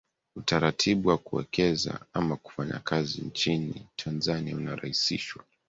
Utaratibu 0.35 1.09
wa 1.09 1.17
kuwekeza 1.17 1.99
ama 2.13 2.35
kufanya 2.35 2.79
kazi 2.79 3.21
nchini 3.21 3.87
Tanzania 3.95 4.55
unarahisishwa 4.57 5.43